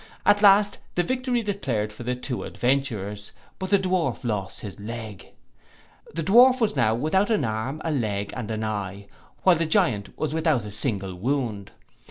[0.25, 5.33] At last the victory declared for the two adventurers; but the Dwarf lost his leg.
[6.15, 9.05] The Dwarf was now without an arm, a leg, and an eye,
[9.43, 11.69] while the Giant was without a single wound.